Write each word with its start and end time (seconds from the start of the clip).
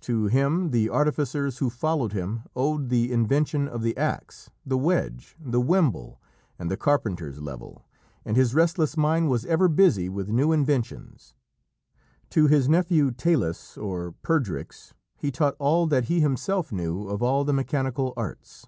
To 0.00 0.26
him 0.26 0.70
the 0.72 0.88
artificers 0.88 1.58
who 1.58 1.70
followed 1.70 2.12
him 2.12 2.42
owed 2.56 2.88
the 2.88 3.12
invention 3.12 3.68
of 3.68 3.80
the 3.82 3.96
axe, 3.96 4.50
the 4.66 4.76
wedge, 4.76 5.36
the 5.38 5.60
wimble, 5.60 6.20
and 6.58 6.68
the 6.68 6.76
carpenter's 6.76 7.40
level, 7.40 7.86
and 8.24 8.36
his 8.36 8.56
restless 8.56 8.96
mind 8.96 9.28
was 9.30 9.46
ever 9.46 9.68
busy 9.68 10.08
with 10.08 10.30
new 10.30 10.50
inventions. 10.50 11.36
To 12.30 12.48
his 12.48 12.68
nephew, 12.68 13.12
Talus, 13.12 13.76
or 13.78 14.16
Perdrix, 14.20 14.94
he 15.16 15.30
taught 15.30 15.54
all 15.60 15.86
that 15.86 16.06
he 16.06 16.18
himself 16.18 16.72
knew 16.72 17.06
of 17.06 17.22
all 17.22 17.44
the 17.44 17.52
mechanical 17.52 18.12
arts. 18.16 18.66